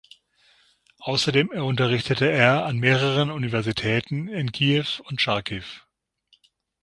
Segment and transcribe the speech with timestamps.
[1.01, 5.61] Außerdem unterrichtete er an mehreren Universitäten in Kiew und Charkiw.